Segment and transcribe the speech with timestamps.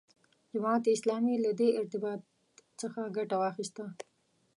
[0.51, 2.21] جماعت اسلامي له دې ارتباط
[2.81, 3.83] څخه ګټه واخیسته.